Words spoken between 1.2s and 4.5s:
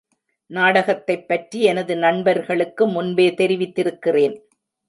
பற்றி எனது நண்பர்களுக்கு முன்பே தெரிவித்திருக்கிறேன்.